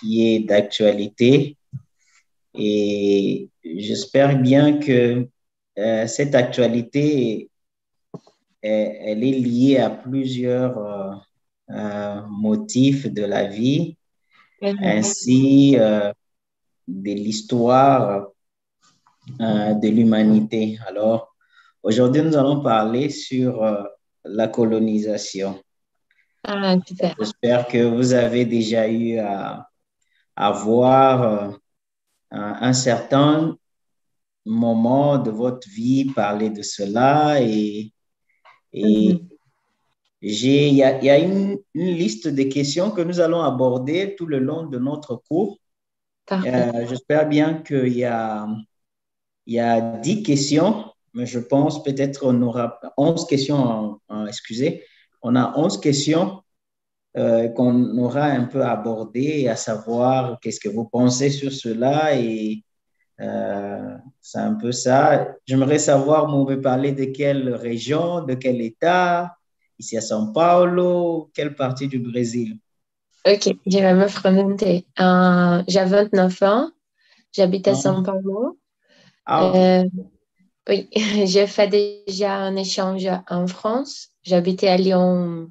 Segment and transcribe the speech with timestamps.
[0.00, 1.56] qui est d'actualité.
[2.54, 5.28] Et j'espère bien que
[5.78, 7.50] euh, cette actualité,
[8.62, 11.24] elle est liée à plusieurs
[12.28, 13.96] motifs de la vie,
[14.60, 16.14] ainsi de
[17.12, 18.28] l'histoire
[19.38, 20.78] de l'humanité.
[20.86, 21.34] Alors,
[21.82, 23.64] aujourd'hui, nous allons parler sur
[24.24, 25.58] la colonisation.
[26.44, 26.76] Ah,
[27.18, 29.69] J'espère que vous avez déjà eu à,
[30.50, 31.50] voir euh,
[32.30, 33.56] un, certain
[34.46, 37.92] moment de votre vie parler de cela et,
[38.72, 39.28] et mhm.
[40.22, 44.78] il y a, une, liste de questions que nous allons aborder tout le long de
[44.78, 45.58] notre cours.
[46.32, 48.46] Euh, j'espère bien qu'il y a,
[49.46, 54.84] il y a 10 questions mais je pense peut-être on aura 11 questions, excusez,
[55.22, 56.42] on a 11 questions
[57.16, 62.62] euh, qu'on aura un peu abordées, à savoir qu'est-ce que vous pensez sur cela et
[63.20, 65.28] euh, c'est un peu ça.
[65.44, 69.36] J'aimerais savoir, vous pouvez parler de quelle région, de quel État,
[69.78, 72.58] ici à São Paulo, quelle partie du Brésil?
[73.26, 74.86] Ok, je vais me présenter.
[75.00, 76.70] Euh, J'ai 29 ans,
[77.32, 77.74] j'habite à ah.
[77.74, 78.58] São Paulo.
[79.26, 79.52] Ah.
[79.54, 79.84] Euh,
[80.68, 80.88] oui,
[81.26, 84.10] j'ai fait déjà un échange en France.
[84.22, 85.50] J'habitais à Lyon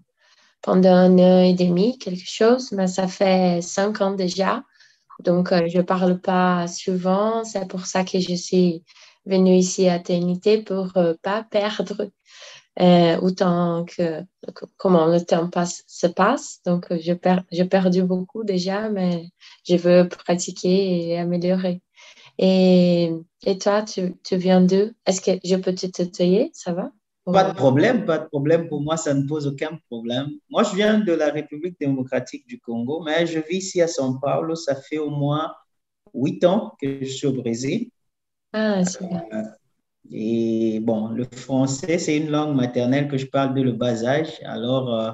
[0.62, 4.64] pendant un an et demi, quelque chose, mais ça fait cinq ans déjà.
[5.24, 7.44] Donc, euh, je ne parle pas souvent.
[7.46, 8.84] C'est pour ça que je suis
[9.26, 12.10] venue ici à TNT pour ne euh, pas perdre
[12.80, 14.24] euh, autant que
[14.78, 16.62] comment le temps passe, se passe.
[16.66, 19.30] Donc, j'ai perdu beaucoup déjà, mais
[19.68, 21.82] je veux pratiquer et améliorer.
[22.40, 23.12] Et,
[23.46, 24.92] et toi, tu, tu viens d'où?
[25.06, 26.52] Est-ce que je peux te tutoyer?
[26.54, 26.92] Ça va?
[27.32, 28.68] Pas de problème, pas de problème.
[28.68, 30.30] Pour moi, ça ne pose aucun problème.
[30.50, 34.20] Moi, je viens de la République démocratique du Congo, mais je vis ici à São
[34.20, 34.56] Paulo.
[34.56, 35.54] Ça fait au moins
[36.14, 37.90] huit ans que je suis au Brésil.
[38.54, 39.24] Ah, c'est bien.
[39.34, 39.44] Euh,
[40.12, 44.40] et bon, le français, c'est une langue maternelle que je parle de le bas âge.
[44.44, 45.12] Alors, euh,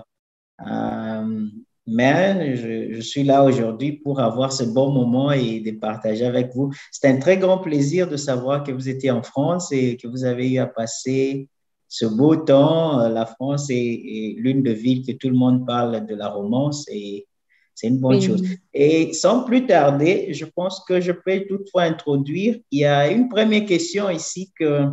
[0.67, 1.47] euh,
[1.87, 6.71] mais je, suis là aujourd'hui pour avoir ce bon moment et de partager avec vous.
[6.91, 10.23] C'est un très grand plaisir de savoir que vous étiez en France et que vous
[10.23, 11.47] avez eu à passer
[11.95, 13.07] ce beau temps.
[13.07, 17.25] La France est, l'une des villes que tout le monde parle de la romance et
[17.73, 18.43] c'est une bonne chose.
[18.73, 22.57] Et sans plus tarder, je pense que je peux toutefois introduire.
[22.71, 24.87] Il y a une première question ici que,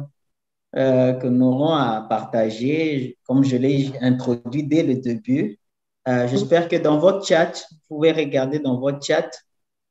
[0.77, 5.59] euh, que nous aurons à partager, comme je l'ai introduit dès le début.
[6.09, 9.31] Euh, j'espère que dans votre chat, vous pouvez regarder dans votre chat.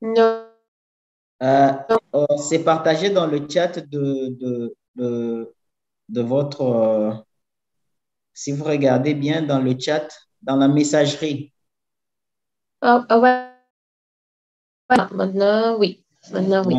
[0.02, 0.46] Non.
[1.44, 1.72] Euh,
[2.16, 5.54] euh, c'est partagé dans le chat de, de, de,
[6.20, 7.26] votre...
[8.34, 10.08] si vous regardez bien dans le chat,
[10.42, 11.54] dans la messagerie.
[12.82, 13.48] Oh, oh ouais.
[14.90, 16.04] Maintenant, oui.
[16.32, 16.76] Maintenant, oui.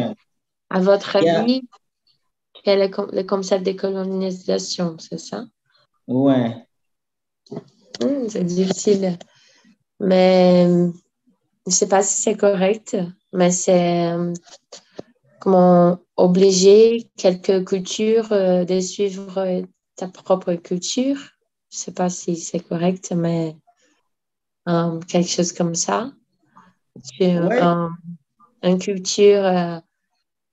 [0.69, 1.63] À votre avis,
[2.65, 5.45] quel est le concept de colonisation, c'est ça?
[6.07, 6.35] Oui.
[7.51, 9.19] Hmm, c'est difficile.
[10.01, 10.91] Mais je
[11.67, 12.97] ne sais pas si c'est correct,
[13.33, 14.13] mais c'est
[15.41, 19.65] comment obliger quelques cultures euh, de suivre
[19.97, 21.17] ta propre culture.
[21.71, 23.57] Je ne sais pas si c'est correct, mais
[24.69, 26.13] euh, quelque chose comme ça.
[28.63, 29.81] une culture, euh,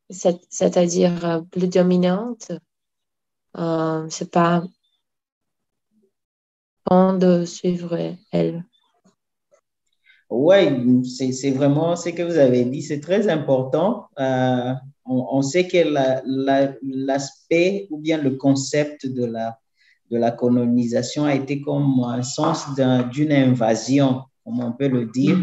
[0.10, 2.52] c'est-à-dire plus dominante.
[4.10, 4.64] c'est pas
[6.90, 8.66] de suivre elle.
[10.32, 14.10] Oui, c'est vraiment ce que vous avez dit, c'est très important.
[15.12, 15.78] On, sait que
[16.84, 19.58] l'aspect ou bien le concept de la,
[20.12, 22.68] de la colonisation a été comme un sens
[23.12, 25.38] d'une invasion, comme on peut le dire,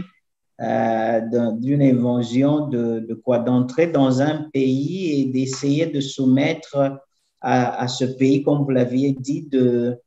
[0.60, 1.20] euh,
[1.58, 3.40] d'une invasion de, de quoi?
[3.40, 7.00] D'entrer dans un pays et d'essayer de soumettre
[7.40, 9.98] à, à, ce pays, comme vous l'aviez dit, de,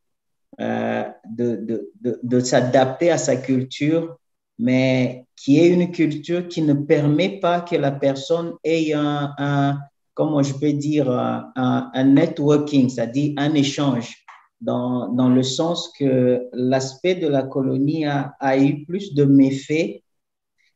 [0.59, 1.55] euh, de,
[2.01, 4.18] de, de, s'adapter à sa culture,
[4.59, 9.79] mais qui est une culture qui ne permet pas que la personne ait un,
[10.13, 14.17] comment je peux dire, un, un networking, c'est-à-dire un échange,
[14.59, 20.03] dans, dans, le sens que l'aspect de la colonie a, a, eu plus de méfaits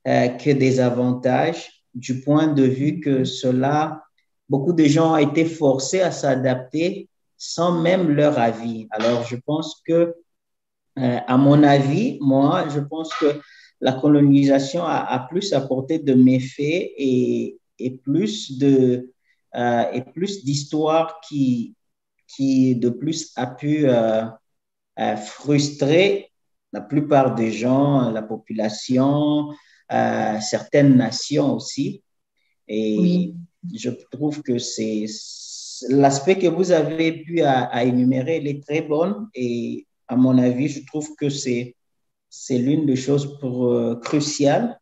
[0.07, 4.03] euh, que des avantages, du point de vue que cela,
[4.47, 8.87] beaucoup de gens ont été forcés à s'adapter sans même leur avis.
[8.91, 10.15] Alors, je pense que,
[10.97, 13.41] euh, à mon avis, moi, je pense que
[13.83, 19.11] la colonisation a, plus apporté de méfaits et, et plus de
[19.55, 21.75] euh, et plus d'histoires qui
[22.33, 24.25] qui de plus a pu euh,
[25.17, 26.31] frustrer
[26.71, 29.49] la plupart des gens, la population,
[30.41, 32.01] certaines nations aussi.
[32.67, 33.33] Et
[33.71, 35.05] je trouve que c'est
[35.89, 39.27] l'aspect que vous avez pu à, énumérer, il est très bon.
[39.35, 41.75] Et à mon avis, je trouve que c'est
[42.35, 44.79] c'est l'une des choses pour, euh, cruciales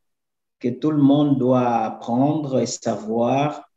[0.57, 3.69] que tout le monde doit apprendre et savoir.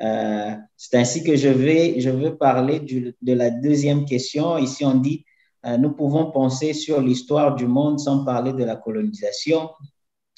[0.00, 4.56] Euh, c'est ainsi que je vais, je veux parler de la deuxième question.
[4.56, 5.26] Ici, on dit,
[5.66, 9.68] euh, nous pouvons penser sur l'histoire du monde sans parler de la colonisation.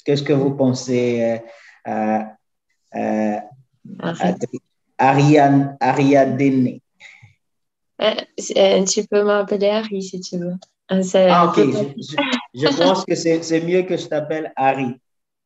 [0.03, 1.39] Qu'est-ce que vous pensez,
[4.97, 6.79] Ariane, Ariadne?
[8.85, 10.57] tu peux m'appeler Harry si tu veux.
[11.01, 11.57] Ah, ah ok.
[12.53, 14.95] Je, pense que c'est mieux que je t'appelle Harry.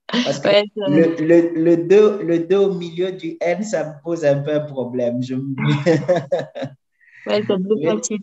[0.08, 4.24] Parce que le, le, le, 2, le 2 au milieu du N, ça me pose
[4.24, 5.22] un peu un problème.
[5.22, 5.36] Je...
[7.28, 8.20] ouais, c'est plus facile.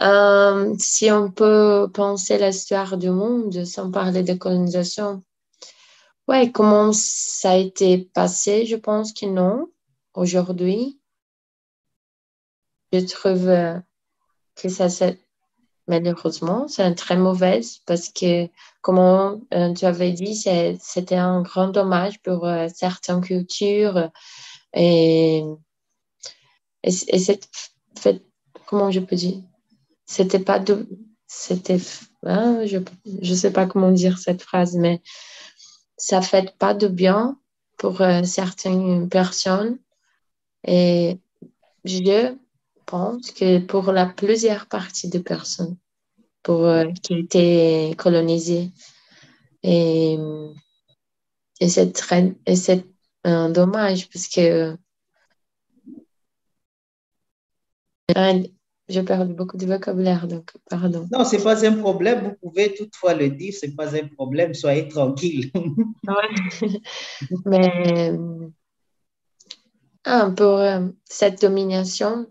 [0.00, 5.24] Euh, si on peut penser l'histoire du monde sans parler de colonisation,
[6.28, 9.66] ouais, comment ça a été passé, je pense que non.
[10.14, 11.00] Aujourd'hui,
[12.92, 13.50] je trouve
[14.56, 15.18] que ça s'est
[15.88, 16.68] malheureusement.
[16.68, 18.48] C'est très mauvaise parce que,
[18.82, 18.98] comme
[19.54, 20.36] euh, tu avais dit,
[20.80, 24.10] c'était un grand dommage pour euh, certaines cultures.
[24.74, 25.42] Et,
[26.82, 27.48] et, c'est
[27.98, 28.22] fait,
[28.66, 29.42] comment je peux dire,
[30.06, 30.88] c'était pas de,
[31.26, 31.80] c'était,
[32.24, 32.78] hein, je
[33.30, 35.02] ne sais pas comment dire cette phrase, mais
[35.96, 37.38] ça fait pas de bien
[37.76, 39.78] pour euh, certaines personnes.
[40.66, 41.18] Et
[41.84, 41.98] je
[42.88, 45.76] pense que pour la plusieurs parties de personnes
[46.42, 48.72] pour, euh, qui étaient colonisées.
[49.62, 50.16] Et,
[51.60, 52.84] et c'est très et c'est
[53.24, 54.76] dommage parce que
[58.88, 61.06] je perds beaucoup de vocabulaire, donc pardon.
[61.12, 62.24] Non, ce n'est pas un problème.
[62.24, 64.54] Vous pouvez toutefois le dire, ce n'est pas un problème.
[64.54, 65.50] Soyez tranquille.
[67.44, 68.16] Mais
[70.04, 72.26] ah, pour euh, cette domination,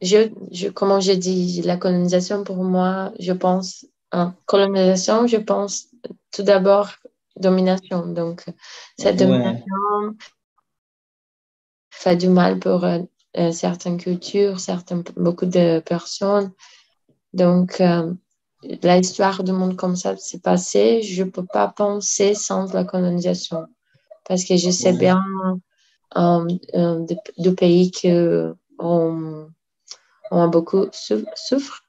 [0.00, 5.88] je, je, comment je dis, la colonisation pour moi, je pense, hein, colonisation, je pense
[6.32, 6.90] tout d'abord
[7.36, 8.06] domination.
[8.06, 8.44] Donc,
[8.98, 10.16] cette domination
[11.90, 13.00] fait du mal pour euh,
[13.36, 16.52] euh, certaines cultures, certaines, beaucoup de personnes.
[17.32, 18.12] Donc, euh,
[18.62, 23.66] l'histoire du monde comme ça s'est passée, je ne peux pas penser sans la colonisation.
[24.26, 25.22] Parce que je sais bien
[26.14, 29.48] de, pays que on,
[30.30, 31.84] ont beaucoup souffrent.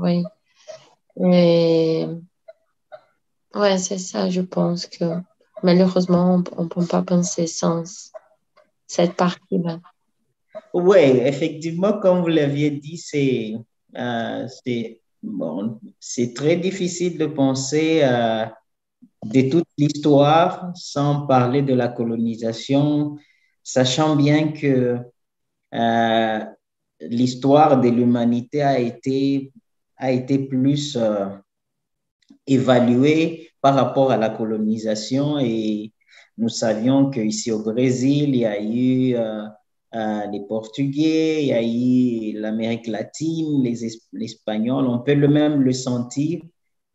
[0.00, 0.24] Oui.
[1.20, 2.06] Et
[3.54, 5.04] ouais, c'est ça, je pense que
[5.62, 7.84] malheureusement, on ne peut pas penser sans
[8.86, 9.80] cette partie-là.
[10.72, 13.54] Oui, effectivement, comme vous l'aviez dit, c'est
[13.96, 14.46] euh,
[15.22, 15.80] bon,
[16.34, 18.44] très difficile de penser euh,
[19.24, 23.16] de toute l'histoire sans parler de la colonisation,
[23.62, 24.98] sachant bien que
[25.74, 26.44] euh,
[27.00, 29.52] l'histoire de l'humanité a été,
[29.96, 31.26] a été plus euh,
[32.46, 35.92] évaluée par rapport à la colonisation et
[36.36, 41.62] nous savions qu'ici au Brésil, il y a eu euh, les Portugais, il y a
[41.62, 43.84] eu l'Amérique latine, les,
[44.20, 44.86] Espagnols.
[44.86, 46.40] On peut le même le sentir,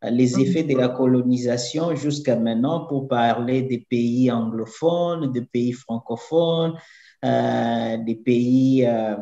[0.02, 0.40] les mhm.
[0.40, 6.74] effets de la colonisation jusqu'à maintenant pour parler des pays anglophones, des pays francophones,
[7.22, 9.16] des pays euh,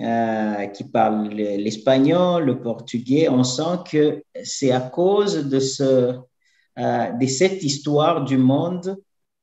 [0.00, 6.18] euh, qui parlent l'espagnol, le portugais, on sent que c'est à cause de, ce,
[6.76, 8.96] de cette histoire du monde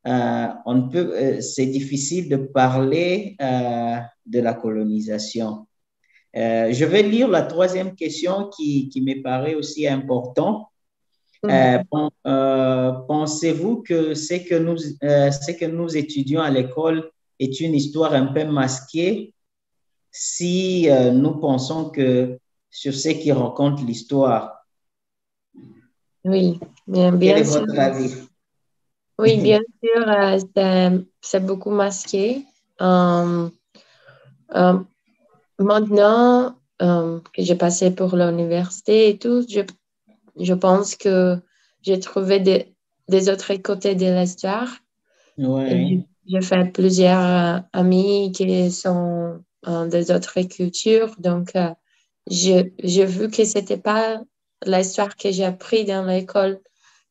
[0.08, 5.66] on peut, c'est difficile de parler de la colonisation.
[6.34, 10.68] je vais lire la troisième question qui, qui me paraît aussi importante.
[11.44, 13.06] Mm-hmm.
[13.08, 17.10] Pensez-vous que ce que, nous, ce que nous étudions à l'école
[17.40, 19.34] est une histoire un peu masquée
[20.12, 22.40] si euh, nous pensons que
[22.72, 24.66] sur ce qui raconte l'histoire.
[26.24, 28.14] Oui, bien, bien Quel est votre avis?
[29.18, 30.08] Oui, bien sûr,
[30.58, 32.44] euh, c'est beaucoup masqué.
[32.82, 33.50] Euh,
[35.60, 39.62] maintenant que j'ai passé pour l'université et tout, je,
[40.38, 41.38] je pense que
[41.82, 42.76] j'ai trouvé des,
[43.08, 44.70] des autres côtés de l'histoire.
[45.38, 46.06] Oui.
[46.28, 51.14] J'ai fait plusieurs euh, amis qui sont euh, des autres cultures.
[51.20, 51.70] Donc, euh,
[52.28, 54.22] j'ai vu que ce n'était pas
[54.66, 56.60] l'histoire que j'ai appris dans l'école,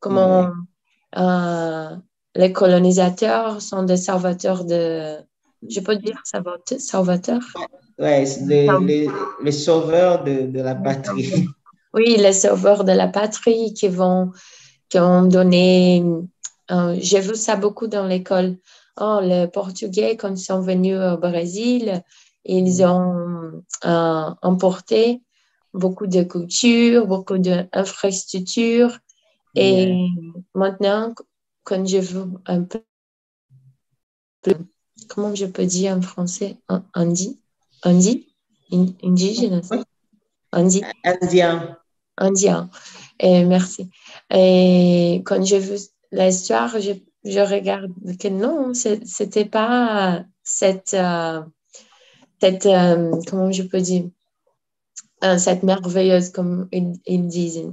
[0.00, 0.50] comment
[2.36, 5.18] les colonisateurs sont des salvateurs de.
[5.68, 7.44] Je peux dire salvateurs?
[7.96, 9.08] Oui, les,
[9.40, 11.46] les, sauveurs de, de, la patrie.
[11.94, 14.32] Oui, les sauveurs de la patrie qui vont
[14.88, 16.04] qui ont donné,
[16.98, 18.56] j'ai vu ça beaucoup dans l'école.
[19.00, 22.02] Oh, les Portugais, quand ils sont venus au Brésil,
[22.44, 22.84] ils mm.
[22.84, 23.62] ont
[24.42, 25.22] emporté
[25.72, 28.98] beaucoup de culture, beaucoup d'infrastructures.
[29.56, 30.08] Et
[30.54, 31.14] maintenant,
[31.64, 32.82] quand je veux un peu,
[35.08, 36.58] comment je peux dire en français,
[36.94, 37.40] Indi,
[37.82, 38.28] Indi,
[39.02, 39.60] indigène,
[40.52, 40.82] Indi.
[41.04, 41.78] Indien.
[42.16, 42.70] Indien.
[43.18, 43.90] Et merci.
[44.30, 45.76] Et quand j'ai vu
[46.12, 46.92] l'histoire, je,
[47.24, 51.42] je, regarde que non, c'était pas cette, euh,
[52.40, 54.04] cette euh, comment je peux dire,
[55.24, 57.72] euh, cette merveilleuse, comme ils, disent.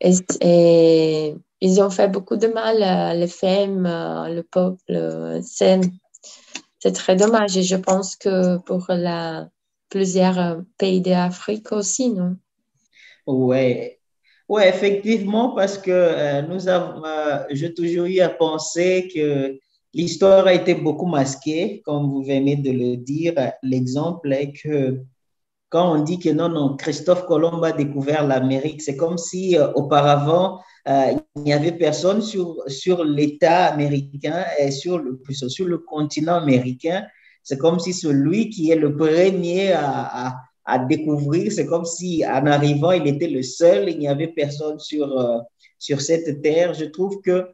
[0.00, 5.40] Et, ils ont fait beaucoup de mal, les femmes, le peuple.
[5.42, 7.56] C'est très dommage.
[7.56, 9.48] Et je pense que pour la,
[9.88, 12.36] plusieurs pays d'Afrique aussi, non?
[14.48, 19.58] Oui, effectivement, parce que euh, nous avons, euh, j'ai toujours eu à penser que
[19.92, 23.34] l'histoire a été beaucoup masquée, comme vous venez de le dire.
[23.62, 25.02] L'exemple est que
[25.68, 29.70] quand on dit que non, non, Christophe Colomb a découvert l'Amérique, c'est comme si euh,
[29.74, 36.36] auparavant, il n'y avait personne sur, sur l'État américain et sur le, sur le continent
[36.36, 37.04] américain.
[37.42, 40.36] C'est comme si celui qui est le premier à, à,
[40.68, 44.78] à découvrir, c'est comme si en arrivant, il était le seul, il n'y avait personne
[44.78, 45.38] sur, euh,
[45.78, 46.74] sur cette terre.
[46.74, 47.48] Je trouve que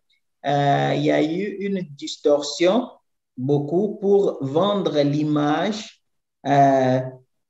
[0.47, 2.89] il y a eu une distorsion
[3.39, 6.03] beaucoup pour vendre l'image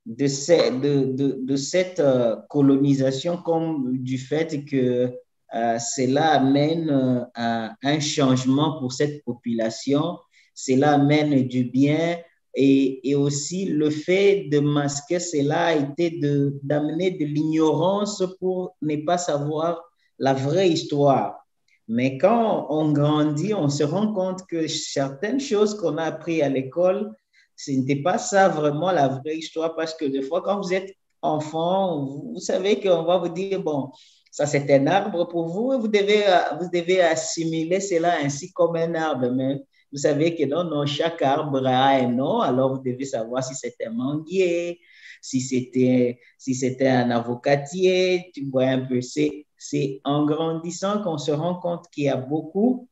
[0.06, 5.12] de, de, de, cette euh, colonisation comme du fait que
[5.54, 10.18] euh, cela amène euh, un changement pour cette population,
[10.54, 12.18] cela amène du bien
[12.54, 16.18] et, aussi le fait de masquer cela été
[16.62, 19.82] d'amener de, de l'ignorance pour ne pas savoir
[20.18, 21.44] la vraie histoire.
[21.88, 26.48] Mais quand on grandit, on se rend compte que certaines choses qu'on a apprises à
[26.48, 27.14] l'école
[27.56, 30.94] ce n'était pas ça vraiment la vraie histoire parce que des fois, quand vous êtes
[31.22, 33.90] enfant, vous, savez qu'on va vous dire, bon,
[34.30, 36.24] ça c'est un arbre pour vous et vous devez,
[36.60, 39.30] vous devez assimiler cela ainsi comme un arbre.
[39.30, 39.62] Mais
[39.94, 43.54] vous savez que non, non, chaque arbre a un nom, alors vous devez savoir si
[43.54, 44.80] c'est un manguier,
[45.22, 49.00] si c'était si c'était un avocatier, tu vois un peu.
[49.00, 52.88] C'est, c'est en grandissant qu'on se rend compte qu'il y a beaucoup,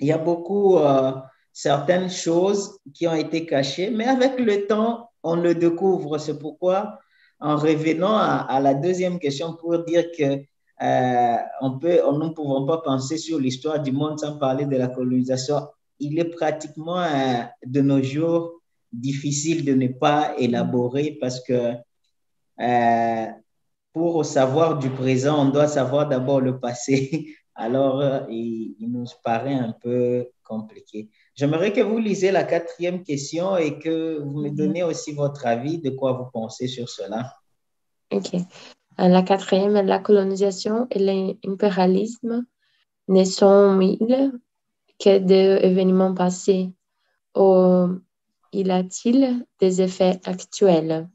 [0.00, 1.12] il y a beaucoup euh,
[1.54, 6.18] certaines choses qui ont été cachées, mais avec le temps, on le découvre.
[6.18, 6.98] C'est pourquoi,
[7.40, 10.44] en revenant à, la deuxième question pour dire que
[10.82, 14.66] euh, on peut, on, nous ne pouvons pas penser sur l'histoire du monde sans parler
[14.66, 15.68] de la colonisation.
[16.00, 18.60] Il est pratiquement euh, de nos jours
[18.92, 21.74] difficile de ne pas élaborer parce que
[22.60, 23.26] euh,
[23.92, 27.34] pour savoir du présent, on doit savoir d'abord le passé.
[27.54, 31.08] Alors, il, il, nous paraît un peu compliqué.
[31.34, 34.56] J'aimerais que vous lisiez la quatrième question et que vous me mhm.
[34.56, 37.32] donniez aussi votre avis de quoi vous pensez sur cela.
[38.12, 38.34] OK.
[38.34, 42.44] Euh, la quatrième, la colonisation et l'impérialisme
[43.08, 44.32] ne sont ils
[44.98, 46.72] que des événements passés
[47.36, 48.00] ou
[48.52, 51.08] y a-t-il des effets actuels?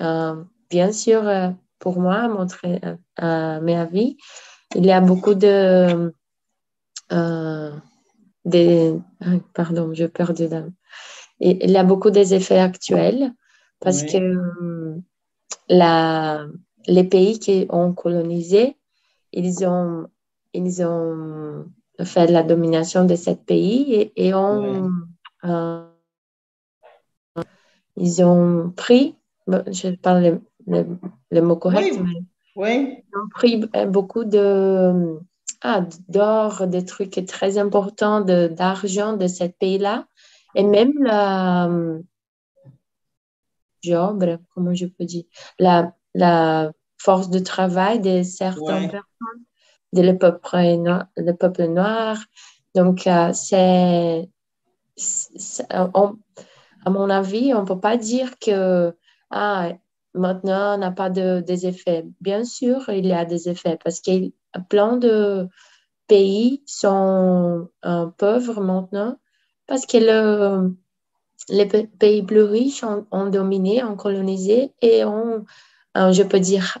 [0.00, 2.80] Euh, bien sûr, euh, pour moi, montrer
[3.16, 4.16] à mes avis,
[4.74, 6.12] il y a beaucoup de
[8.44, 8.94] des...
[9.54, 10.72] Pardon, je perds de dame.
[11.40, 13.32] il y a beaucoup des effets actuels
[13.80, 15.00] parce que
[15.68, 16.46] la,
[16.86, 18.76] les pays qui ont colonisé,
[19.32, 20.06] ils ont,
[20.52, 21.66] ils ont
[22.02, 24.90] fait la domination de ce pays et, ont,
[25.44, 25.86] euh,
[27.96, 30.98] ils ont pris, je parle le,
[31.30, 31.98] le, mot correct,
[32.56, 35.18] mais ils ont pris beaucoup de
[35.62, 40.06] ah, d'or, des trucs très importants, d'argent de, ce pays-là.
[40.54, 41.70] Et même la
[43.82, 45.24] job, comment je peux dire,
[45.58, 49.44] la, la force de travail de certaines personnes,
[49.94, 51.06] de le peuple, noir,
[51.68, 52.18] le.
[52.74, 54.28] Donc, euh, c'est,
[56.84, 58.94] à mon avis, on ne peut pas dire que
[59.30, 59.72] ah,
[60.14, 62.04] maintenant, on n'a pas de, des effets.
[62.20, 64.32] Bien sûr, il y a des effets parce qu'il
[64.68, 65.48] plein de
[66.06, 69.16] pays sont euh, pauvres maintenant
[69.66, 70.68] parce que
[71.48, 75.44] les pays plus riches ont, dominé, ont colonisé et ont,
[75.96, 76.78] euh, je peux dire,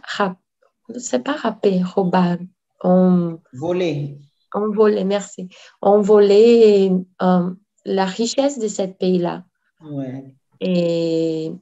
[0.96, 2.36] c'est pas râpé, robé,
[2.84, 4.18] ont volé.
[4.54, 5.48] Ont volé, merci.
[5.82, 7.50] Ont volé euh,
[7.84, 9.44] la richesse de ce pays-là.
[10.60, 11.52] Et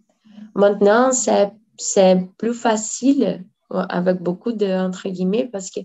[0.54, 5.80] maintenant, c'est plus facile avec beaucoup de entre guillemets parce que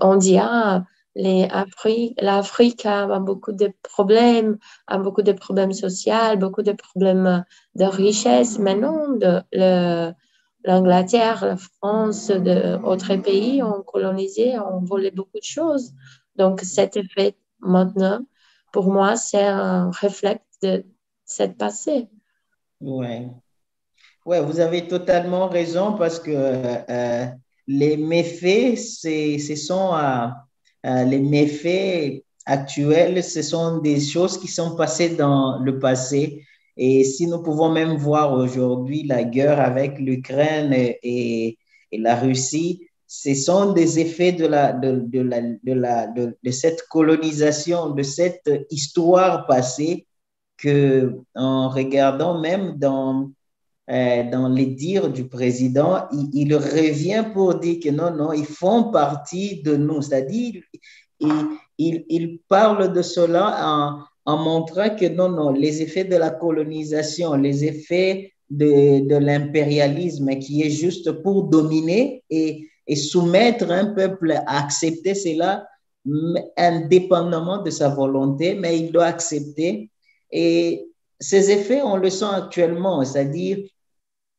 [0.00, 0.84] on dit, ah,
[1.14, 8.58] l'Afrique a beaucoup de problèmes, a beaucoup de problèmes sociaux, beaucoup de problèmes de richesse.
[8.58, 9.18] Mais non,
[10.64, 15.92] l'Angleterre, la France, d'autres pays ont colonisé, ont volé beaucoup de choses.
[16.36, 18.20] Donc, cet effet maintenant,
[18.72, 20.84] pour moi, c'est un réflexe de
[21.24, 22.08] cette passé.
[22.80, 23.28] Oui.
[24.26, 27.26] Ouais, vous avez totalement raison parce que euh,
[27.66, 30.26] les méfaits, ce sont euh,
[30.86, 36.44] euh, les méfaits actuels, ce sont des choses qui sont passées dans le passé.
[36.82, 41.58] Et si nous pouvons même voir aujourd'hui la guerre avec l'Ukraine et,
[41.92, 47.90] la Russie, ce sont des effets de, la, de, la, de, la, de, cette colonisation,
[47.90, 50.06] de cette histoire passée
[50.56, 53.30] que en regardant même dans
[53.90, 58.84] euh, dans les dires du président, il, revient pour dire que non, non, ils font
[58.84, 60.00] partie de nous.
[60.00, 60.62] C'est-à-dire,
[61.18, 61.58] il,
[62.08, 67.34] il, parle de cela en, en, montrant que non, non, les effets de la colonisation,
[67.34, 74.32] les effets de, de l'impérialisme qui est juste pour dominer et, et soumettre un peuple
[74.32, 75.66] à accepter cela
[76.56, 79.90] indépendamment de sa volonté, mais il doit accepter.
[80.30, 83.58] Et ces effets, on le sent actuellement, c'est-à-dire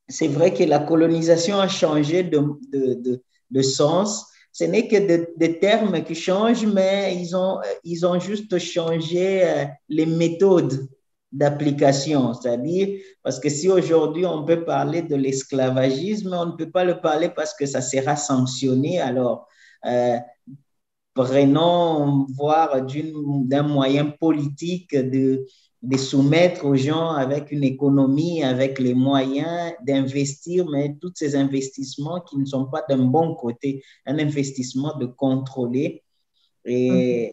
[0.08, 2.42] c'est vrai que la colonisation a changé de,
[2.74, 4.28] de, de, sens.
[4.54, 9.66] Ce n'est que des termes qui changent, mais ils ont, ils ont juste changé euh,
[9.88, 10.88] les méthodes
[11.32, 12.34] d'application.
[12.34, 17.00] C'est-à-dire, parce que si aujourd'hui on peut parler de l'esclavagisme, on ne peut pas le
[17.00, 19.00] parler parce que ça sera sanctionné.
[19.00, 19.48] Alors,
[19.86, 20.18] euh,
[21.14, 25.46] prenons voir d'un moyen politique de,
[25.82, 32.22] de soumettre aux gens avec une économie, avec les moyens d'investir, mais tous ces investissements
[32.22, 36.04] qui ne sont pas d'un bon côté, un investissement de contrôler.
[36.66, 37.32] Et mhm.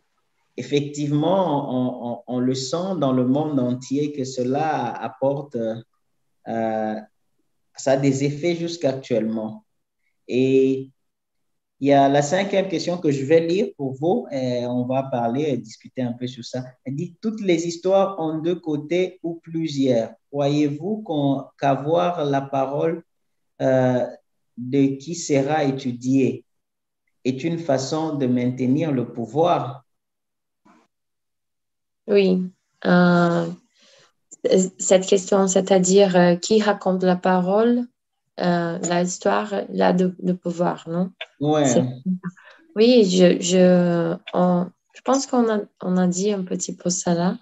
[0.57, 6.95] effectivement, on, le sent dans le monde entier que cela apporte, euh,
[7.77, 9.65] ça a des effets jusqu'actuellement.
[10.27, 10.91] Et
[11.81, 15.05] il y a la cinquième question que je vais lire pour vous et on va
[15.05, 16.65] parler et discuter un peu sur ça.
[16.85, 20.11] Elle dit Toutes les histoires ont deux côtés ou plusieurs.
[20.31, 21.05] Croyez-vous
[21.59, 23.05] qu'avoir la parole
[23.63, 24.07] euh,
[24.57, 26.45] de qui sera étudiée
[27.25, 29.85] est une façon de maintenir le pouvoir?
[32.09, 32.43] Oui.
[32.87, 33.47] Euh,
[34.79, 37.87] cette question, c'est-à-dire euh, qui raconte la parole
[38.39, 41.11] euh, l'histoire là de, de, pouvoir, non?
[41.41, 41.65] Ouais.
[42.77, 44.17] Oui, je, je,
[44.95, 47.37] je pense qu'on a, on a dit un petit peu ça là.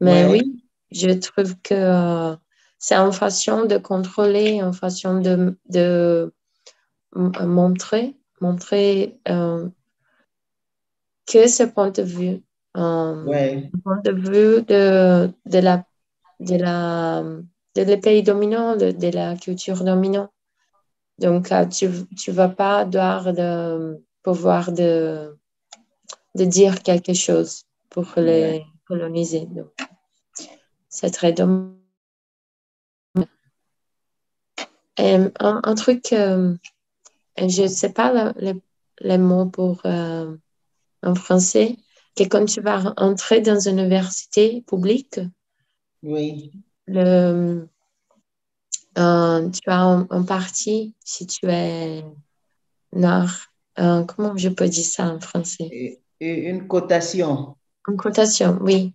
[0.00, 2.36] Mais oui, je trouve que euh,
[2.78, 6.32] c'est une façon de contrôler, une façon de, de
[7.14, 9.68] montrer, montrer euh,
[11.26, 12.42] que ce point de vue,
[12.74, 13.70] ouais.
[13.82, 15.84] point de vue de, de la
[16.40, 17.22] de la
[17.74, 20.30] de pays dominants, de, de, la culture dominante.
[21.18, 25.36] Donc, tu ne vas pas devoir de, pouvoir de,
[26.34, 29.48] de dire quelque chose pour les coloniser.
[30.88, 31.74] C'est très dommage.
[34.98, 36.54] un, un, truc, euh,
[37.38, 38.54] je ne sais pas les,
[39.00, 40.36] les mots pour euh,
[41.02, 41.76] en français,
[42.16, 45.20] que quand tu vas entrer dans une université publique,
[46.02, 46.52] oui.
[46.86, 47.66] le,
[48.98, 52.04] euh, tu as un, parti si tu es
[52.92, 53.30] nord.
[53.78, 56.00] Euh, comment je peux dire ça en français?
[56.20, 57.56] Une cotation.
[57.88, 58.94] Une cotation, oui.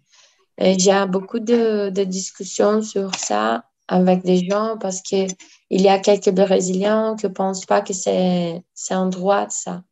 [0.57, 5.35] J'ai beaucoup de, de, discussions sur ça avec des gens parce qu'il
[5.69, 9.83] y a quelques Brésiliens qui ne pensent pas que c'est un droit ça.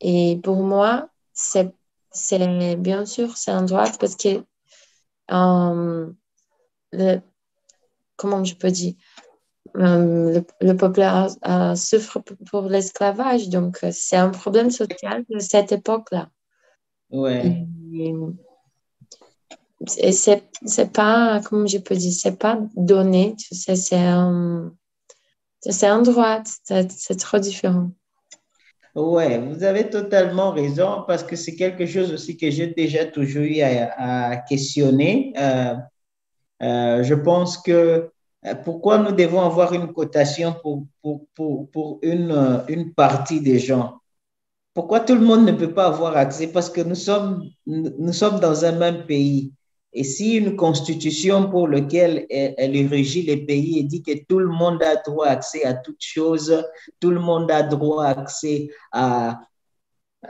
[0.00, 1.74] Et pour moi, c'est
[2.78, 4.44] bien sûr, c'est un droit parce que
[5.30, 6.12] euh,
[6.92, 7.20] le,
[8.16, 8.94] comment je peux dire,
[9.76, 13.48] euh, le, peuple a, souffre pour l'esclavage.
[13.48, 16.28] Donc, euh, c'est un problème social de cette époque-là.
[17.10, 17.66] Ouais.
[17.92, 18.14] Et,
[20.12, 24.72] c'est pas, comment je peux dire, c'est pas donné, c'est un,
[25.82, 27.90] un droit, c'est trop différent.
[28.94, 33.42] Ouais, vous avez totalement raison parce que c'est quelque chose aussi que j'ai déjà toujours
[33.42, 35.32] eu à, questionner.
[35.36, 35.74] Euh,
[36.62, 38.10] euh, je pense que
[38.46, 43.40] euh, pourquoi nous devons avoir une cotation pour, pour, pour, pour une, euh, une, partie
[43.40, 43.98] des gens?
[44.72, 46.48] Pourquoi tout le monde ne peut pas avoir accès?
[46.48, 49.52] Parce que nous sommes, nous sommes dans un même pays.
[49.92, 54.40] Et si une constitution pour laquelle elle, elle, régit les pays et dit que tout
[54.40, 56.64] le monde a droit accès à toutes choses,
[56.98, 59.40] tout le monde a droit accès à,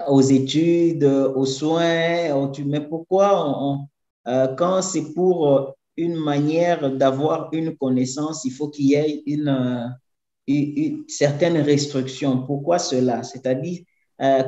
[0.08, 2.50] aux études, aux soins.
[2.66, 3.78] Mais pourquoi,
[4.26, 9.94] quand c'est pour une manière d'avoir une connaissance, il faut qu'il y ait une,
[10.46, 12.44] une, certaine restriction.
[12.46, 13.22] Pourquoi cela?
[13.22, 13.82] C'est-à-dire,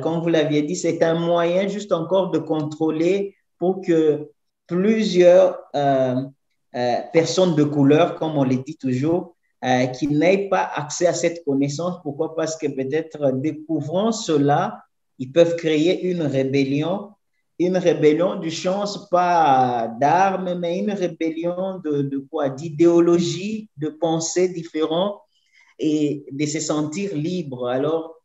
[0.01, 4.29] comme vous l'aviez dit, c'est un moyen juste encore de contrôler pour que
[4.67, 5.57] plusieurs
[6.77, 11.13] euh, personnes de couleur, comme on le dit toujours, euh, qui n'aient pas accès à
[11.13, 11.95] cette connaissance.
[12.03, 12.35] Pourquoi?
[12.35, 14.83] Parce que peut-être découvrant cela,
[15.17, 17.13] ils peuvent créer une rébellion,
[17.59, 22.49] une rébellion du chance pas d'armes, mais une rébellion de, de quoi?
[22.49, 25.19] D'idéologie, de pensées différentes
[25.79, 27.67] et de se sentir libre.
[27.67, 28.15] Alors,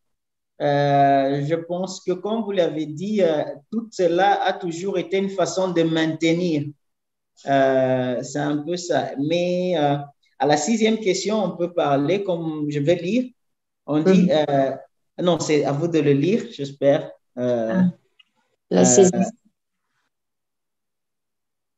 [0.60, 3.22] euh, je pense que, comme vous l'avez dit,
[3.70, 6.64] tout cela a toujours été une façon de maintenir
[7.46, 9.10] euh, c'est un peu ça.
[9.18, 9.96] Mais euh,
[10.38, 13.30] à la sixième question, on peut parler, comme je vais lire.
[13.86, 14.70] On dit, euh,
[15.18, 17.10] non, c'est à vous de le lire, j'espère.
[17.36, 17.84] Ah.
[18.72, 19.24] La sixième.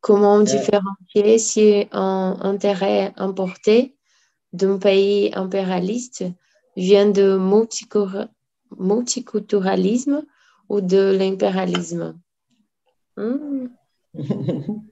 [0.00, 3.96] Comment différencier si un intérêt importé
[4.52, 6.24] d'un pays impérialiste
[6.76, 7.38] vient de
[8.78, 10.24] multiculturalisme
[10.68, 12.20] ou de l'impérialisme?
[13.16, 13.68] Hmm.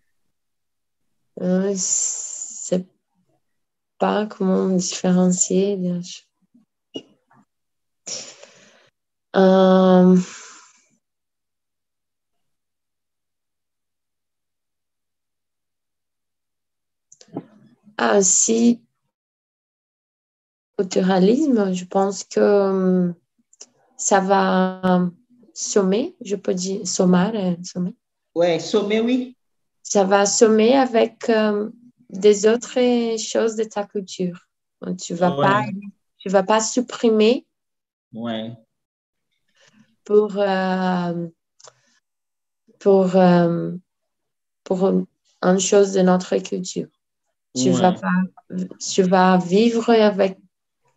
[1.40, 2.86] Euh, sais
[3.98, 5.80] pas comment différencier.
[9.34, 10.16] Euh,
[17.98, 18.82] ah, si,
[20.76, 23.12] culturalisme, je pense que euh,
[23.96, 25.08] ça va
[25.54, 27.56] sommer, je peux dire sommer.
[27.62, 27.94] sommer.
[28.34, 29.36] Ouais, sommer, oui
[29.92, 31.68] ça va sommer avec euh,
[32.08, 32.78] des autres
[33.18, 34.48] choses de ta culture.
[34.98, 35.64] Tu ne vas, pas,
[36.18, 37.46] tu vas pas supprimer
[38.14, 38.52] ouais.
[40.04, 41.26] pour, euh,
[42.78, 43.72] pour, euh,
[44.64, 44.88] pour
[45.42, 46.88] une chose de notre culture.
[47.54, 47.94] Tu, vas
[48.78, 50.38] tu vas vivre avec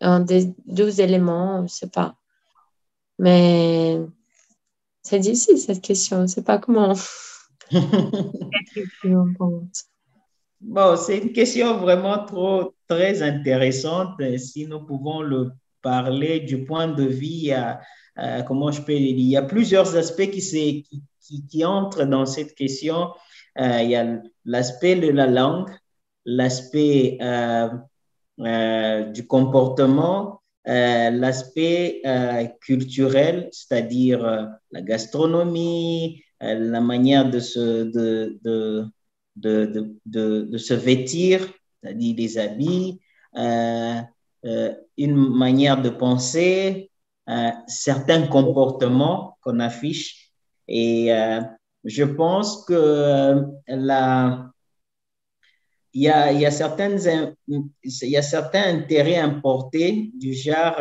[0.00, 2.16] un des deux éléments, je ne sais pas.
[3.18, 3.98] Mais
[5.02, 6.94] c'est difficile cette question, je ne sais pas comment.
[10.60, 14.20] bon, c'est une question vraiment trop, très intéressante.
[14.38, 17.52] Si nous pouvons le parler du point de vue,
[18.18, 20.84] euh, comment je peux le dire, il y a plusieurs aspects qui,
[21.20, 23.12] qui, qui, entrent dans cette question.
[23.58, 25.70] Euh, il y a l'aspect de la langue,
[26.26, 27.70] l'aspect euh,
[29.12, 32.02] du comportement, l'aspect
[32.60, 38.90] culturel, c'est-à-dire la gastronomie, euh, la manière de se, de, de,
[39.36, 41.48] de, de se vêtir,
[41.82, 43.00] c'est-à-dire des habits,
[43.36, 44.00] euh,
[44.44, 46.90] euh, une manière de penser,
[47.66, 50.30] certains comportements qu'on affiche.
[50.68, 51.10] Et
[51.82, 54.52] je pense que la,
[55.96, 56.50] il y a, y a,
[58.02, 60.76] y a certains intérêts importés du genre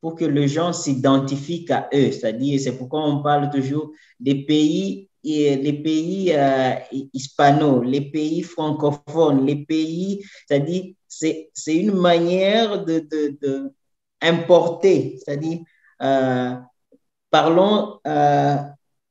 [0.00, 2.10] pour que les gens s'identifient à eux.
[2.10, 6.74] C'est-à-dire, c'est pourquoi on parle toujours des pays, les pays euh,
[7.12, 13.72] hispanos, les pays francophones, les pays, c'est-à-dire, c'est, c'est une manière de, de,
[14.22, 15.58] c'est-à-dire,
[16.00, 16.54] euh,
[17.30, 18.56] parlons euh,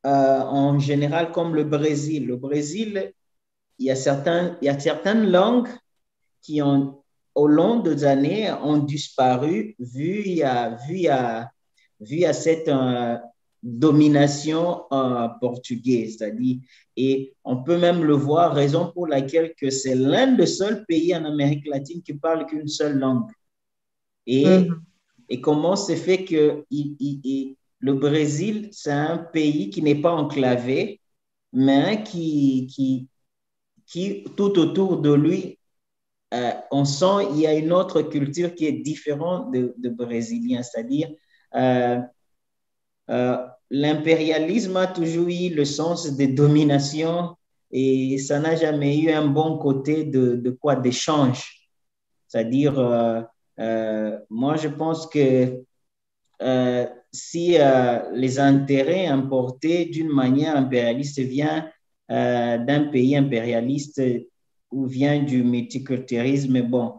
[0.04, 2.26] en général comme le Brésil.
[2.26, 3.14] Le Brésil,
[3.80, 5.70] il y a, certains, il y a certaines langues
[6.42, 7.04] qui ont
[7.36, 11.50] au long des années, ont disparu vu à, vu à,
[12.00, 13.18] vu à cette euh,
[13.64, 16.58] domination euh, portugaise, c'est-à-dire,
[16.96, 21.16] et on peut même le voir, raison pour laquelle que c'est l'un des seuls pays
[21.16, 23.32] en Amérique latine qui parle qu'une seule langue.
[24.28, 24.80] Et, mm-hmm.
[25.30, 31.02] et comment c'est fait que il, le Brésil, c'est un pays qui n'est pas enclavé,
[31.52, 33.08] mais qui, qui,
[33.94, 35.60] qui, tout autour de lui,
[36.34, 41.10] euh, on sent qu'il y a une autre culture qui est différente de, brésilien, c'est-à-dire
[41.54, 42.00] euh,
[43.12, 43.38] euh,
[43.70, 47.36] l'impérialisme a toujours eu le sens de domination
[47.70, 51.70] et ça n'a jamais eu un bon côté de, de quoi d'échange.
[52.28, 52.74] C'est-à-dire,
[54.30, 55.62] moi je pense que
[57.12, 57.58] si
[58.14, 61.72] les intérêts importés d'une manière impérialiste viennent
[62.10, 64.02] d'un pays impérialiste,
[64.72, 66.96] ou vient du multiculturalisme, bon,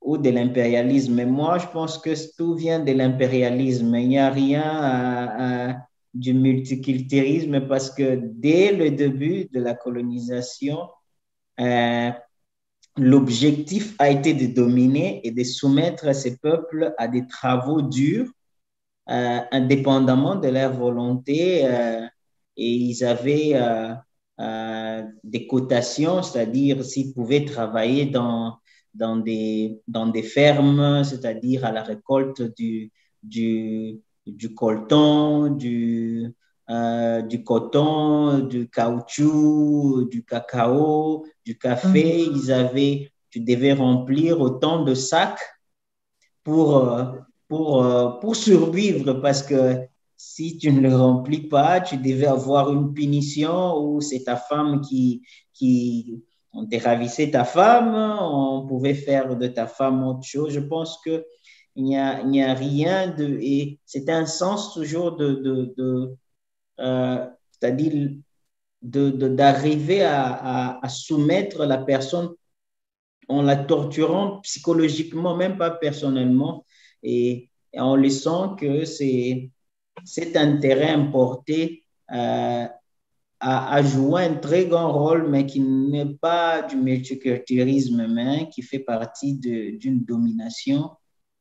[0.00, 1.24] ou de l'impérialisme.
[1.24, 3.94] Moi, je pense que tout vient de l'impérialisme.
[3.96, 5.76] Il n'y a rien
[6.14, 10.88] du multiculturalisme parce que dès le début de la colonisation,
[11.60, 12.10] euh,
[12.96, 18.30] l'objectif a été de dominer et de soumettre ces peuples à des travaux durs
[19.06, 21.64] indépendamment de leur volonté
[22.56, 23.54] et ils avaient
[25.22, 28.58] des cotations, c'est-à-dire s'ils pouvaient travailler dans,
[28.94, 32.90] dans, des, dans des fermes, c'est-à-dire à la récolte du,
[33.22, 36.34] du, du coltan, du,
[36.70, 42.26] euh, du coton, du caoutchouc, du cacao, du café.
[42.28, 42.36] Mhm.
[42.36, 45.40] Ils avaient, tu devais remplir autant de sacs
[46.44, 47.04] pour, euh,
[47.48, 49.80] pour, euh, pour survivre parce que
[50.22, 54.82] si tu ne le remplis pas, tu devais avoir une punition ou c'est ta femme
[54.82, 55.22] qui,
[55.54, 60.52] qui on ravissé ta femme, on pouvait faire de ta femme autre chose.
[60.52, 61.24] Je pense que
[61.74, 62.18] il n'y a,
[62.50, 66.16] a, rien de, et c'est un sens toujours de, de, de
[66.80, 68.10] euh, c'est-à-dire
[68.82, 72.30] d'arriver à, à, soumettre la personne
[73.28, 76.66] en la torturant psychologiquement, même pas personnellement,
[77.02, 79.50] et, en laissant que c'est
[80.04, 82.66] cet intérêt importé euh,
[83.40, 88.80] a, joué un très grand rôle, mais qui n'est pas du multiculturalisme, mais qui fait
[88.80, 90.90] partie d'une domination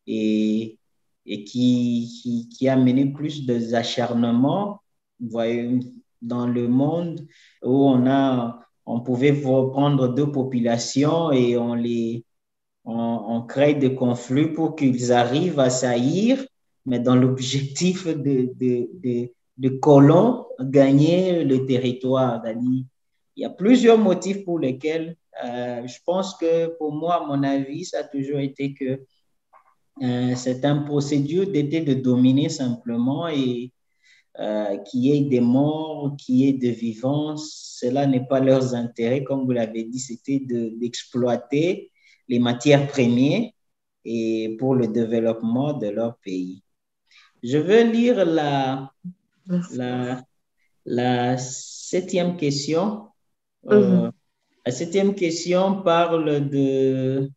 [0.08, 0.78] et,
[1.26, 4.82] et qui, qui, a mené plus d'acharnement
[5.20, 5.80] voyez,
[6.22, 7.28] dans le monde
[7.64, 12.26] où on, a, on pouvait prendre deux populations et on les
[12.86, 16.44] on, crée des conflits pour qu'ils arrivent à saillir,
[16.90, 22.42] mais dans l'objectif de, de, de, de colons gagner le territoire.
[22.46, 22.86] Il
[23.36, 28.00] y a plusieurs motifs pour lesquels euh, je pense que pour moi, mon avis, ça
[28.00, 29.06] a toujours été que
[30.02, 33.72] euh, c'est un procédure d'aider de dominer simplement et
[34.40, 38.74] euh, qu'il y ait des morts, qu'il y ait des vivants, cela n'est pas leurs
[38.74, 41.92] intérêts, comme vous l'avez dit, c'était d'exploiter
[42.28, 43.50] les matières premières
[44.06, 46.64] et pour le développement de leur pays.
[47.44, 48.92] Je veux lire la,
[49.72, 50.24] la,
[50.86, 53.08] la, septième question.
[53.68, 54.12] Euh, mhm.
[54.66, 57.30] la septième question parle de...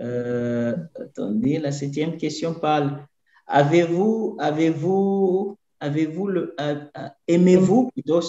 [0.00, 3.06] Euh, attendez, la septième question parle...
[3.46, 6.76] Avez-vous, avez-vous avez-vous le, euh,
[7.26, 8.20] aimez-vous plutôt,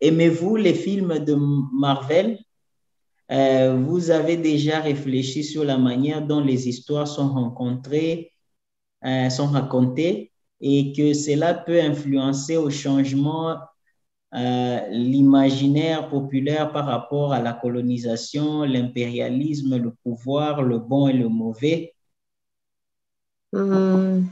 [0.00, 1.36] aimez-vous les films de
[1.72, 2.38] Marvel?
[3.30, 8.32] Euh, vous avez déjà réfléchi sur la manière dont les histoires sont rencontrées,
[9.02, 13.58] sont racontées et que cela peut influencer au changement
[14.32, 21.94] l'imaginaire populaire par rapport à la colonisation, l'impérialisme, le pouvoir, le bon et le mauvais.
[23.52, 24.26] Hmm.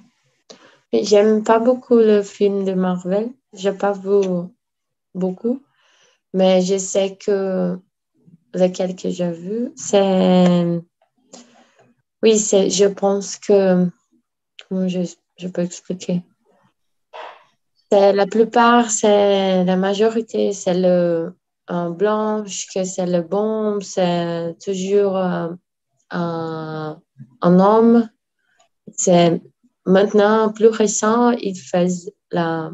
[0.92, 3.30] J'aime pas beaucoup le film de Marvel.
[3.52, 4.20] J'ai pas vu
[5.14, 5.62] beaucoup.
[6.32, 7.78] Mais je sais que
[8.54, 10.80] lequel que j'ai vu, c'est.
[12.22, 13.86] Oui, c'est, je pense que.
[14.70, 16.22] Je, je peux expliquer?
[17.90, 21.32] La plupart, c'est la majorité, c'est le
[21.68, 25.48] un blanche, que c'est le bon, c'est toujours euh,
[26.10, 27.00] un,
[27.42, 28.08] un homme.
[28.96, 29.42] C'est
[29.88, 31.88] Maintenant, plus récent, il fait
[32.30, 32.70] la,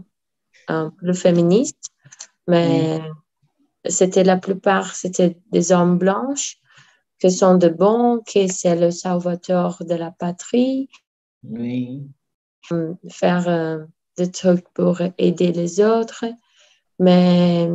[0.68, 1.92] le féministe,
[2.48, 3.00] mais
[3.84, 6.56] c'était la plupart, c'était des hommes blanches
[7.20, 10.88] qui sont de bons, qui c'est le salvateur de la patrie.
[13.10, 13.84] Faire euh,
[14.16, 16.24] des trucs pour aider les autres.
[16.98, 17.68] Mais,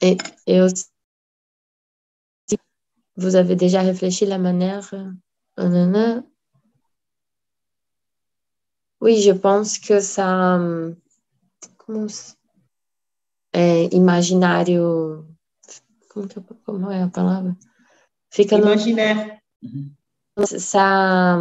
[0.00, 0.86] et, et aussi,
[3.16, 4.90] vous avez déjà réfléchi la manière,
[5.58, 6.20] euh,
[9.00, 10.58] oui, je pense que ça.
[11.78, 12.06] Como,
[13.52, 15.26] é, imaginário.
[16.08, 17.56] Como, que, como é a palavra?
[18.30, 19.40] Fica Imaginaire.
[20.36, 21.36] No, ça,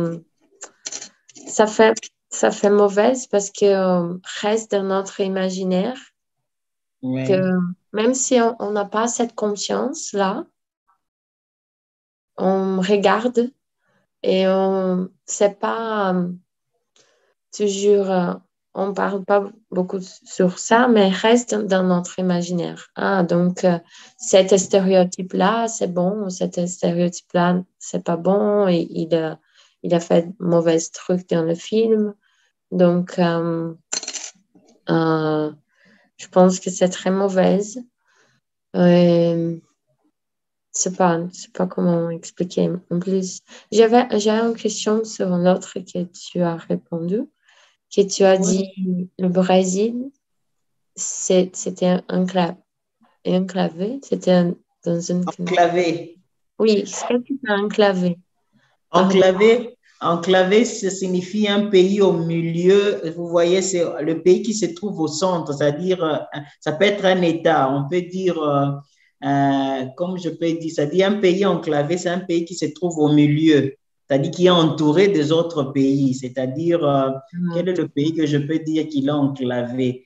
[1.50, 1.98] ça, fait,
[2.30, 6.00] ça fait mauvaise parce que reste dans notre imaginaire.
[7.02, 7.26] Ouais.
[7.28, 7.54] Que
[7.94, 10.46] même si on n'a pas cette conscience-là,
[12.38, 13.52] on regarde
[14.24, 16.14] et on ne sait pas
[17.56, 18.34] toujours, euh,
[18.74, 22.90] on parle pas beaucoup sur ça, mais reste dans notre imaginaire.
[22.96, 23.80] Ah, donc, euh,
[24.18, 29.14] cet stéréotype-là, c'est bon, cet stéréotype-là, c'est pas bon, et il
[29.84, 32.14] il a fait mauvais trucs dans le film.
[32.72, 33.74] Donc, euh,
[34.88, 37.80] je pense que c'est très mauvaise.
[38.76, 39.58] Euh,
[40.72, 42.70] c'est pas, c'est pas comment expliquer.
[42.92, 47.28] En plus, j'avais, j'avais une question sur l'autre que tu as répondu
[47.96, 50.12] que tu as dit le Brésil,
[50.96, 52.58] c'était enclavé.
[53.26, 54.54] Enclavé, c'était
[54.86, 55.26] dans une.
[55.28, 56.18] Enclavé.
[56.60, 57.56] Oui, que tu as
[58.92, 63.02] enclavé Enclavé, ça signifie un pays au milieu.
[63.18, 66.16] Vous voyez, c'est le pays qui se trouve au centre, c'est-à-dire, euh,
[66.62, 67.70] ça peut être un État.
[67.70, 68.68] On peut dire, euh,
[69.26, 72.98] euh, comme je peux dire, c'est-à-dire un pays enclavé, c'est un pays qui se trouve
[72.98, 73.74] au milieu,
[74.08, 76.14] c'est-à-dire qui est entouré des autres pays.
[76.14, 76.80] C'est-à-dire,
[77.34, 77.54] mm.
[77.54, 80.06] quel est le pays que je peux dire qu'il est enclavé?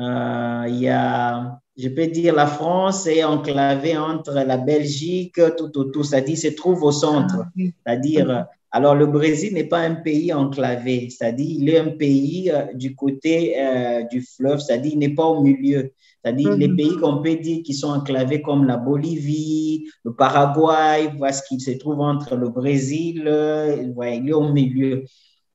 [0.00, 6.04] Il y a je peux dire la France est enclavée entre la Belgique, tout autour,
[6.04, 7.36] c'est-à-dire se trouve au centre.
[7.38, 12.50] Ah, c'est-à-dire, alors le Brésil n'est pas un pays enclavé, c'est-à-dire il est un pays
[12.50, 15.92] euh, du côté euh, du fleuve, c'est-à-dire il n'est pas au milieu.
[16.22, 16.76] C'est-à-dire les mhm.
[16.76, 21.70] pays qu'on peut dire qui sont enclavés comme la Bolivie, le Paraguay, ce qui se
[21.72, 25.04] trouve entre le Brésil, euh, il est au milieu.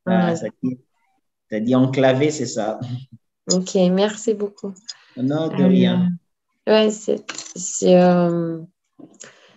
[0.07, 2.79] c'est-à-dire enclavé, c'est ça.
[3.51, 4.73] Ok, merci beaucoup.
[5.17, 6.09] Non, de rien.
[6.67, 7.23] Euh, ouais, c'est,
[7.95, 8.59] euh,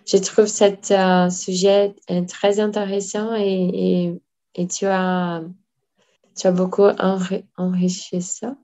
[0.05, 1.95] je trouve ce euh, sujet
[2.27, 4.19] très intéressant et,
[4.55, 5.41] et, tu, as,
[6.37, 6.87] tu as beaucoup
[7.57, 8.55] enrichi ça.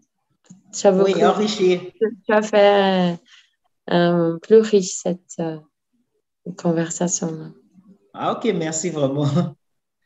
[0.71, 1.79] Tu as beaucoup, oui, enrichi.
[1.99, 3.19] Tu as fait
[4.41, 5.41] plus riche cette
[6.57, 7.53] conversation.
[8.13, 9.25] Ah, ok, merci vraiment.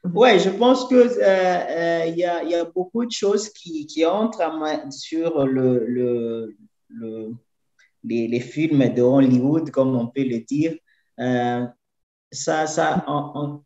[0.06, 4.42] Oui, je pense qu'il euh, il y, a, beaucoup de choses qui, entrent
[4.92, 6.56] sur le, le,
[6.90, 7.34] le,
[8.04, 10.76] les, films de Hollywood, comme on peut le dire.
[11.20, 11.66] Euh,
[12.32, 13.06] ça, ça,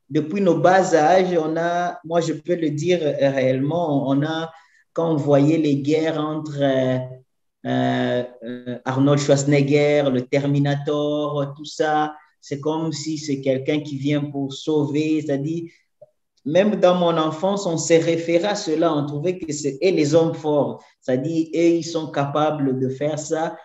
[0.09, 4.51] depuis nos bas âges, on a, moi je peux le dire réellement, on a,
[4.93, 6.99] quand on voyait les guerres entre euh,
[7.65, 14.53] euh, Arnold Schwarzenegger, le Terminator, tout ça, c'est comme si c'est quelqu'un qui vient pour
[14.53, 15.71] sauver, c'est-à-dire,
[16.45, 20.33] même dans mon enfance, on s'est référé à cela, on trouvait que c'est les hommes
[20.33, 23.55] forts, c'est-à-dire, eux, ils sont capables de faire ça.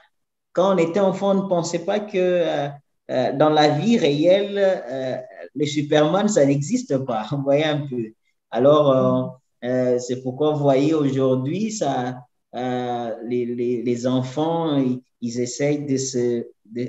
[0.52, 2.68] Quand on était enfant, on ne pensait pas que euh,
[3.10, 5.16] euh, dans la vie réelle, euh,
[5.54, 7.26] le Superman, ça n'existe pas.
[7.30, 8.12] Vous voyez un peu.
[8.50, 12.20] Alors, c'est pourquoi vous voyez aujourd'hui, ça,
[12.54, 14.82] les, les, les, enfants,
[15.20, 16.88] ils, essayent de se, de,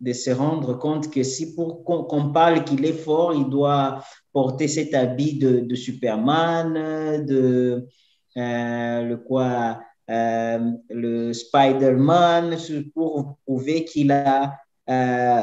[0.00, 4.02] de, se rendre compte que si pour qu'on parle qu'il est fort, il doit
[4.36, 7.88] porter cet habit de, Superman, de
[8.36, 12.58] le quoi, euh, le Spider-Man
[12.92, 14.58] pour prouver qu'il a,
[14.90, 15.42] euh,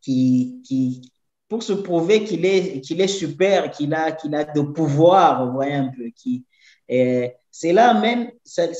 [0.00, 1.12] qui, qui,
[1.50, 5.52] pour se prouver qu'il est, qu'il est super, qu'il a, qu'il a de pouvoir, vous
[5.52, 6.04] voyez un peu.
[6.16, 6.46] Qui,
[6.88, 8.72] c'est là même, c'est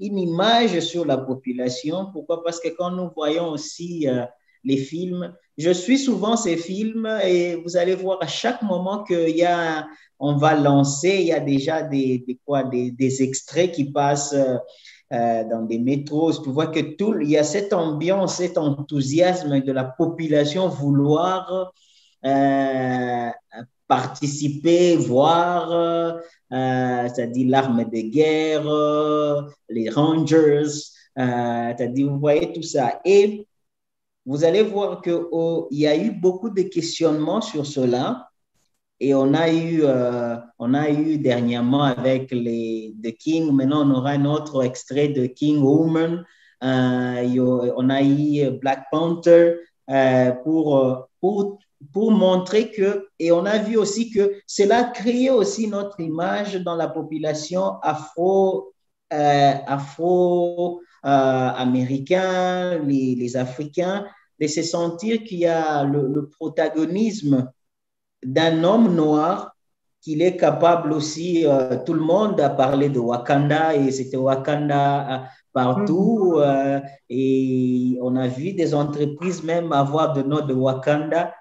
[0.00, 2.10] une image sur la population.
[2.12, 2.42] Pourquoi?
[2.42, 4.24] Parce que quand nous voyons aussi euh,
[4.64, 9.36] les films, je suis souvent ces films et vous allez voir à chaque moment qu'il
[9.36, 9.86] y a
[10.18, 14.56] on va lancer, il y a déjà des, quoi, des, des, extraits qui passent euh,
[15.12, 16.32] euh, dans des métros.
[16.42, 21.72] Tu vois que tout, il y a cette ambiance, cet enthousiasme de la population vouloir
[22.24, 23.30] euh,
[23.86, 30.64] participer, voir, c'est-à-dire l'arme de guerre, les Rangers,
[31.14, 33.00] c'est-à-dire, vous voyez tout ça.
[33.04, 33.45] Et
[34.26, 38.28] vous allez voir qu'il oh, y a eu beaucoup de questionnements sur cela.
[38.98, 43.94] Et on a eu, euh, on a eu dernièrement avec les The King, maintenant on
[43.94, 46.24] aura un autre extrait de King Woman.
[46.64, 49.56] Euh, on a eu Black Panther
[49.90, 51.58] euh, pour, pour,
[51.92, 56.74] pour montrer que, et on a vu aussi que cela crée aussi notre image dans
[56.74, 58.72] la population afro,
[59.10, 64.06] afro américain, les, les, Africains,
[64.40, 67.50] de se sentir qu'il y a le, le protagonisme
[68.24, 69.56] d'un homme noir
[70.06, 74.84] qu'il est capable aussi, euh, tout le monde a parlé de Wakanda et c'était Wakanda
[75.10, 76.42] euh, partout mhm.
[76.44, 81.34] euh, et on a vu des entreprises même avoir de nom de Wakanda.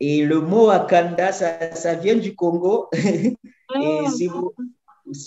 [0.00, 2.88] et le mot Wakanda, ça, ça vient du Congo.
[2.92, 3.36] et
[3.76, 4.10] ah.
[4.10, 4.52] si vous,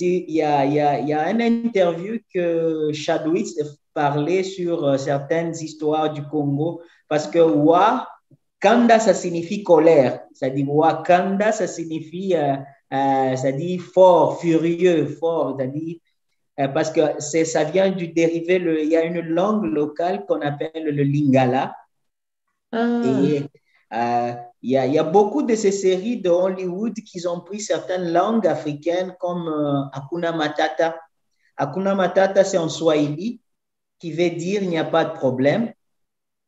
[0.02, 3.48] il y a, y, a, y a une interview que Chadwick
[3.96, 8.08] parlait sur certaines histoires du Congo parce que Wa,
[8.66, 10.22] Kanda, ça signifie colère.
[10.34, 12.56] Ça dit Wakanda, ça signifie, euh,
[12.94, 15.56] euh, ça dit fort, furieux, fort.
[15.60, 16.02] Ça dit,
[16.60, 20.42] euh, parce que ça vient du dérivé, le, il y a une langue locale qu'on
[20.42, 21.76] appelle le lingala.
[22.72, 23.02] Ah.
[23.06, 23.44] Et
[24.64, 27.62] il y, a, il y, a, beaucoup de ces séries de Hollywood qui ont pris
[27.62, 29.48] certaines langues africaines comme
[29.94, 31.00] Akuna Matata.
[31.56, 33.40] Akuna Matata, c'est en Swahili,
[34.06, 35.74] qui veut dire il n'y a pas de problème.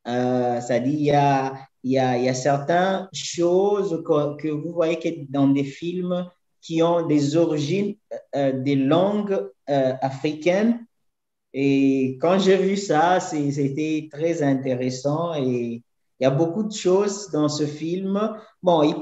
[0.06, 5.00] ça dit il y a, il y a, y a certaines choses que, vous voyez
[5.00, 6.30] que dans des films
[6.62, 7.96] qui ont des origines
[8.36, 9.40] euh, des langues
[9.70, 10.86] euh, africaines.
[11.52, 15.82] Et quand j'ai vu ça, c'était très intéressant et,
[16.20, 18.20] il y a beaucoup de choses dans ce film.
[18.64, 18.96] Bon, ils,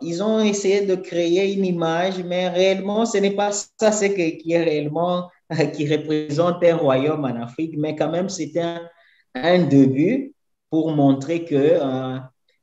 [0.00, 4.52] ils ont essayé de créer une image, mais réellement, ce n'est pas ça ce qui
[4.52, 5.28] est réellement,
[5.74, 8.78] qui représente un royaume en Afrique, mais quand même, c'était
[9.34, 10.34] un, début
[10.70, 12.18] pour montrer que euh,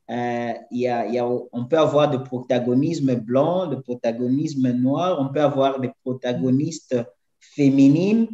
[0.09, 5.79] euh, y a, on peut avoir des protagonismes blancs, des protagonismes noirs, on peut avoir
[5.79, 6.95] des protagonistes
[7.39, 8.27] féminines,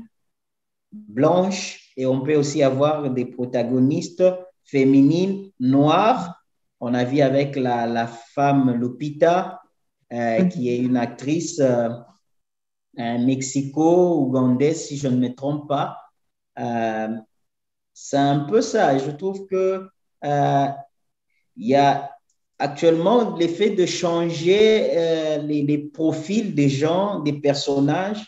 [0.92, 4.24] blanches, et on peut aussi avoir des protagonistes
[4.64, 6.42] féminines noires.
[6.80, 9.62] On a vu avec la, femme Lupita,
[10.14, 11.62] euh, qui est une actrice
[12.98, 15.98] euh, mexico-ougandaise, si je ne me trompe pas.
[16.58, 17.16] Euh,
[17.94, 18.98] c'est un peu ça.
[18.98, 19.88] Je trouve que
[20.24, 22.12] il y a
[22.58, 28.26] actuellement l'effet de changer les, profils des gens, des personnages.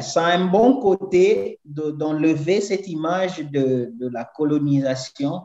[0.00, 5.42] ça a un bon côté d'enlever cette image de, la colonisation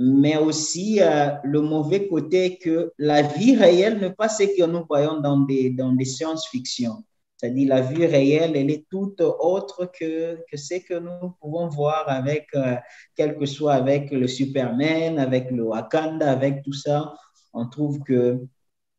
[0.00, 4.84] mais aussi euh, le mauvais côté que la vie réelle n'est pas ce que nous
[4.88, 7.04] voyons dans des, dans des science-fiction.
[7.38, 12.04] C'est-à-dire la vie réelle, elle est toute autre que, que ce que nous pouvons voir
[12.08, 12.76] avec, euh,
[13.16, 17.14] quel que soit avec le Superman, avec le Wakanda, avec tout ça.
[17.54, 18.44] On trouve que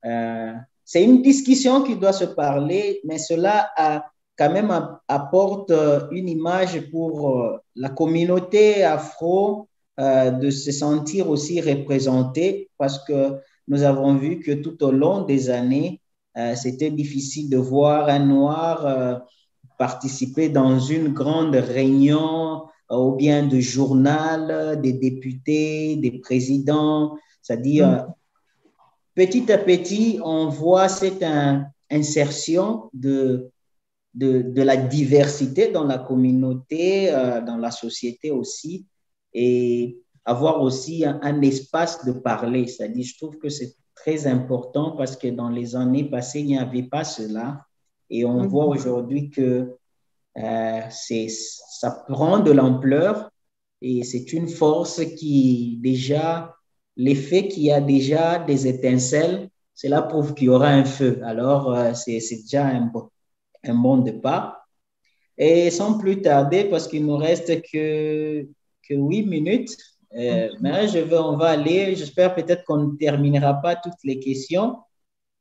[0.05, 0.53] euh,
[0.85, 4.05] c'est une discussion qui doit se parler, mais cela a,
[4.37, 4.71] quand même
[5.07, 5.71] apporte
[6.11, 9.67] une image pour la communauté afro
[9.99, 13.37] euh, de se sentir aussi représenté parce que
[13.67, 16.08] nous avons vu que tout au long des années, euh,
[16.55, 19.15] c'était difficile de voir un noir euh,
[19.77, 27.17] participer dans une grande réunion ou bien de journal des députés, des présidents.
[27.41, 28.13] C'est-à-dire, mm.
[29.15, 31.23] petit à petit, on voit cette
[31.91, 33.51] insertion de,
[34.13, 37.11] de, de, la diversité dans la communauté,
[37.45, 38.85] dans la société aussi
[39.33, 42.67] et avoir aussi un, espace de parler.
[42.67, 46.57] C'est-à-dire, je trouve que c'est très important parce que dans les années passées, il n'y
[46.57, 47.65] avait pas cela.
[48.09, 48.47] Et on mhm.
[48.47, 49.75] voit aujourd'hui que
[50.37, 53.29] euh, ça prend de l'ampleur
[53.81, 56.55] et c'est une force qui déjà,
[56.97, 61.21] l'effet qu'il y a déjà des étincelles, cela prouve qu'il y aura un feu.
[61.23, 62.91] Alors, euh, c'est déjà un,
[63.63, 64.67] un bon départ.
[65.37, 68.45] Et sans plus tarder, parce qu'il nous reste que
[68.89, 69.77] huit minutes.
[70.15, 74.19] Euh, mais je vais, on va aller, j'espère peut-être qu'on ne terminera pas toutes les
[74.19, 74.77] questions,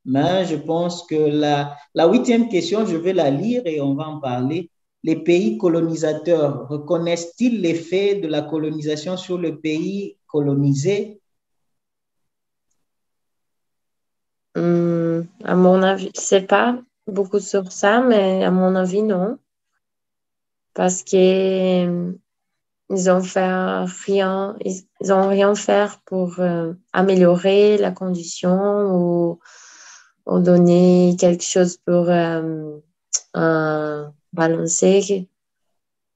[0.04, 4.08] mais je pense que la, la huitième question, je vais la lire et on va
[4.08, 4.70] en parler.
[5.04, 11.20] Les pays colonisateurs reconnaissent-ils l'effet de la colonisation sur le pays colonisé?
[14.56, 19.38] Hum, À mon avis, c'est pas beaucoup sur ça, mais à mon avis, non.
[20.74, 22.14] Parce que
[22.91, 28.59] ils ont fait rien, ils, rien fait pour euh, améliorer la condition
[28.95, 29.39] ou,
[30.26, 35.28] ou, donner quelque chose pour euh, balancer,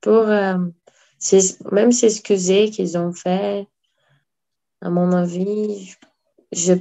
[0.01, 0.59] pour euh,
[1.70, 3.66] même s'excuser qu'ils ont fait.
[4.81, 5.95] À mon avis,
[6.53, 6.75] je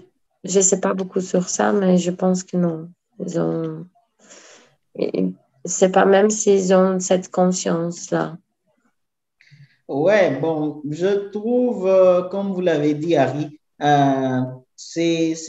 [0.43, 2.89] je sais pas beaucoup sur ça, mais je pense que non.
[3.19, 3.85] Ils ont,
[5.65, 8.37] c'est pas même s'ils ont cette conscience là.
[9.91, 14.41] Ouais, bon, je trouve, euh, comme vous l'avez dit, Harry, euh,
[14.75, 15.35] c'est